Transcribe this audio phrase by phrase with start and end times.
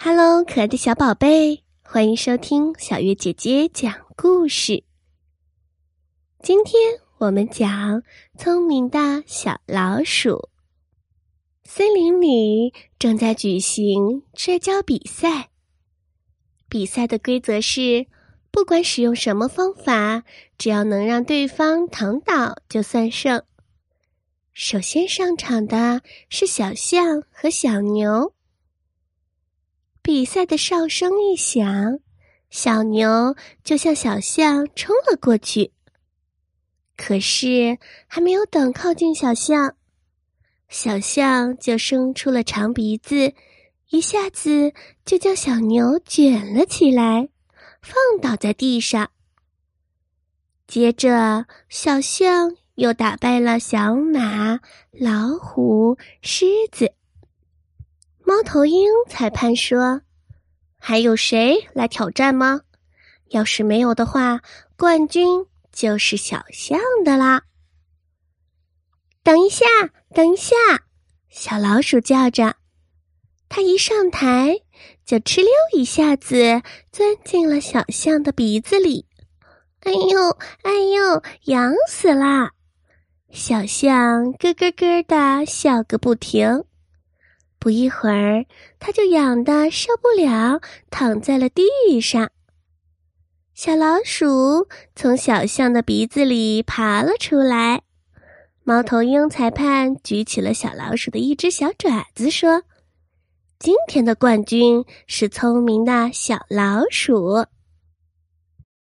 [0.00, 4.84] Hello，可爱的小宝贝，欢迎收听小月姐姐讲故事。
[6.40, 8.04] 今天我们讲
[8.36, 10.50] 聪明的小老鼠。
[11.64, 15.48] 森林里正在举行摔跤比赛。
[16.68, 18.06] 比赛的规则是，
[18.52, 20.22] 不管使用什么方法，
[20.56, 23.42] 只要能让对方躺倒，就算胜。
[24.52, 28.32] 首先上场的是小象和小牛。
[30.08, 31.98] 比赛的哨声一响，
[32.48, 35.70] 小牛就向小象冲了过去。
[36.96, 39.76] 可是还没有等靠近小象，
[40.70, 43.34] 小象就伸出了长鼻子，
[43.90, 44.72] 一下子
[45.04, 47.28] 就将小牛卷了起来，
[47.82, 49.10] 放倒在地上。
[50.66, 54.58] 接着，小象又打败了小马、
[54.90, 56.94] 老虎、狮子。
[58.24, 60.02] 猫头鹰裁判说
[60.78, 62.62] ：“还有谁来挑战吗？
[63.28, 64.40] 要是没有的话，
[64.76, 67.42] 冠军就是小象的啦。”
[69.22, 69.66] 等一下，
[70.14, 70.54] 等一下！
[71.28, 72.56] 小老鼠叫着，
[73.50, 74.60] 它一上台
[75.04, 79.06] 就哧溜一下子钻进了小象的鼻子里。
[79.80, 80.30] 哎呦，
[80.62, 82.52] 哎呦，痒死啦！
[83.30, 86.64] 小象咯咯咯的笑个不停。
[87.58, 88.46] 不一会儿，
[88.78, 92.30] 他就痒得受不了，躺在了地上。
[93.54, 97.82] 小老鼠从小象的鼻子里爬了出来。
[98.62, 102.62] 猫头鹰裁判举起了小老鼠的一只小爪子，说
[103.58, 107.46] ：“今天的冠军是聪明的小老鼠。”